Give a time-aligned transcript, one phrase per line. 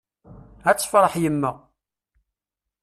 [0.69, 1.51] Ad tefreḥ yemma!